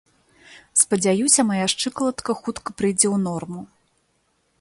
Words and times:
Спадзяюся, 0.83 1.41
мая 1.49 1.65
шчыкалатка 1.73 2.31
хутка 2.41 2.69
прыйдзе 2.81 3.07
ў 3.15 3.21
норму. 3.27 3.61